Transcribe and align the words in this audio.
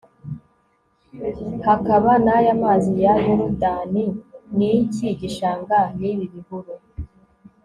hakaba 1.65 2.11
n'aya 2.23 2.53
mazi 2.63 2.91
ya 3.03 3.13
yorudani, 3.25 4.05
n'iki 4.57 5.07
gishanga 5.21 5.77
n'ibi 5.99 6.25
bihuru 6.33 6.73